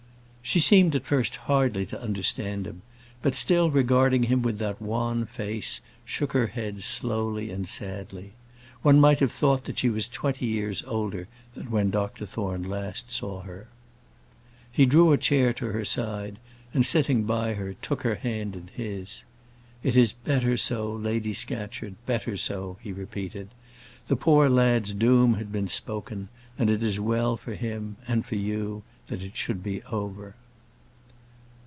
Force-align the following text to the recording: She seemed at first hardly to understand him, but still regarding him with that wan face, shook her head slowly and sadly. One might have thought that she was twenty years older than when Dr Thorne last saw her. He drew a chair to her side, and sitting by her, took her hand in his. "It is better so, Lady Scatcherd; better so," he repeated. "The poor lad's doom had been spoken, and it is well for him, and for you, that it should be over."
She 0.43 0.59
seemed 0.59 0.95
at 0.97 1.05
first 1.05 1.37
hardly 1.37 1.85
to 1.85 2.01
understand 2.01 2.67
him, 2.67 2.81
but 3.21 3.35
still 3.35 3.71
regarding 3.71 4.23
him 4.23 4.41
with 4.41 4.57
that 4.57 4.81
wan 4.81 5.25
face, 5.25 5.79
shook 6.03 6.33
her 6.33 6.47
head 6.47 6.83
slowly 6.83 7.49
and 7.51 7.65
sadly. 7.65 8.33
One 8.81 8.99
might 8.99 9.21
have 9.21 9.31
thought 9.31 9.63
that 9.63 9.79
she 9.79 9.89
was 9.89 10.09
twenty 10.09 10.45
years 10.47 10.83
older 10.85 11.29
than 11.53 11.71
when 11.71 11.89
Dr 11.89 12.25
Thorne 12.25 12.63
last 12.63 13.13
saw 13.13 13.43
her. 13.43 13.67
He 14.69 14.85
drew 14.85 15.13
a 15.13 15.17
chair 15.17 15.53
to 15.53 15.67
her 15.67 15.85
side, 15.85 16.37
and 16.73 16.85
sitting 16.85 17.23
by 17.23 17.53
her, 17.53 17.75
took 17.75 18.01
her 18.01 18.15
hand 18.15 18.55
in 18.57 18.69
his. 18.75 19.23
"It 19.83 19.95
is 19.95 20.11
better 20.11 20.57
so, 20.57 20.91
Lady 20.91 21.33
Scatcherd; 21.33 21.95
better 22.05 22.35
so," 22.35 22.75
he 22.81 22.91
repeated. 22.91 23.47
"The 24.09 24.17
poor 24.17 24.49
lad's 24.49 24.93
doom 24.93 25.35
had 25.35 25.49
been 25.49 25.69
spoken, 25.69 26.27
and 26.59 26.69
it 26.69 26.83
is 26.83 26.99
well 26.99 27.37
for 27.37 27.55
him, 27.55 27.95
and 28.05 28.25
for 28.25 28.35
you, 28.35 28.83
that 29.07 29.23
it 29.23 29.35
should 29.37 29.61
be 29.63 29.81
over." 29.85 30.35